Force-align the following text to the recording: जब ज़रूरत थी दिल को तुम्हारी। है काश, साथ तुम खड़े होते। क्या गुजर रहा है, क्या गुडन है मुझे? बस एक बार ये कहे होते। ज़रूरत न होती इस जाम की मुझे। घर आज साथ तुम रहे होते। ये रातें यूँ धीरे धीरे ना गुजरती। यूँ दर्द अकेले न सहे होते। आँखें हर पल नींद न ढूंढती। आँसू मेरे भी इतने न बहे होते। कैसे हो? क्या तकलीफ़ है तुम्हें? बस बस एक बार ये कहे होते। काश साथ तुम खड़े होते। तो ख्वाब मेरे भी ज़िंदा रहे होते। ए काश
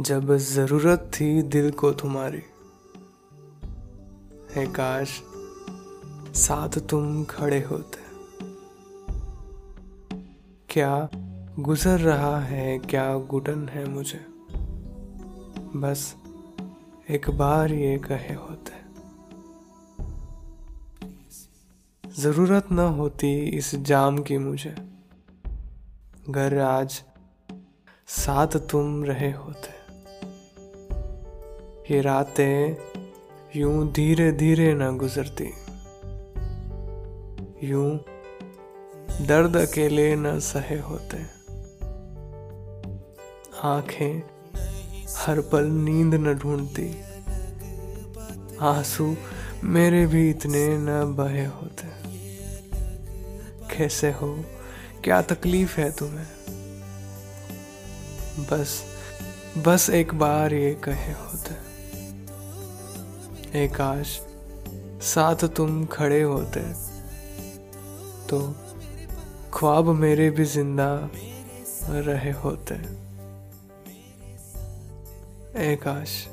जब 0.00 0.36
ज़रूरत 0.36 1.10
थी 1.14 1.42
दिल 1.42 1.70
को 1.70 1.92
तुम्हारी। 1.92 2.42
है 4.54 4.66
काश, 4.66 5.22
साथ 6.34 6.68
तुम 6.68 7.24
खड़े 7.24 7.62
होते। 7.62 7.98
क्या 10.68 11.08
गुजर 11.58 12.00
रहा 12.00 12.40
है, 12.40 12.78
क्या 12.78 13.18
गुडन 13.18 13.68
है 13.68 13.88
मुझे? 13.88 14.26
बस 15.76 16.16
एक 17.10 17.30
बार 17.30 17.72
ये 17.72 17.98
कहे 17.98 18.34
होते। 18.34 18.72
ज़रूरत 22.22 22.66
न 22.72 22.78
होती 22.78 23.44
इस 23.44 23.74
जाम 23.74 24.18
की 24.18 24.38
मुझे। 24.38 24.76
घर 26.30 26.58
आज 26.58 27.02
साथ 28.06 28.46
तुम 28.46 29.04
रहे 29.04 29.32
होते। 29.32 29.73
ये 31.90 32.00
रातें 32.00 32.76
यूँ 33.56 33.92
धीरे 33.92 34.32
धीरे 34.32 34.74
ना 34.74 34.90
गुजरती। 34.90 35.54
यूँ 37.68 37.98
दर्द 39.26 39.56
अकेले 39.56 40.16
न 40.16 40.40
सहे 40.40 40.78
होते। 40.78 41.16
आँखें 43.64 44.22
हर 45.16 45.40
पल 45.40 45.64
नींद 45.64 46.14
न 46.14 46.34
ढूंढती। 46.34 47.00
आँसू 48.60 49.16
मेरे 49.64 50.06
भी 50.06 50.30
इतने 50.30 50.78
न 50.78 51.14
बहे 51.18 51.44
होते। 51.44 51.88
कैसे 53.76 54.12
हो? 54.12 54.44
क्या 55.04 55.22
तकलीफ़ 55.22 55.80
है 55.80 55.90
तुम्हें? 55.90 56.26
बस 58.38 58.84
बस 59.58 59.90
एक 59.90 60.14
बार 60.14 60.54
ये 60.54 60.74
कहे 60.74 61.12
होते। 61.12 61.73
काश 63.54 64.20
साथ 65.02 65.44
तुम 65.48 65.84
खड़े 65.86 66.22
होते। 66.22 66.60
तो 68.28 68.54
ख्वाब 69.54 69.88
मेरे 69.88 70.30
भी 70.30 70.44
ज़िंदा 70.44 71.10
रहे 71.90 72.30
होते। 72.30 72.74
ए 75.56 75.76
काश 75.76 76.26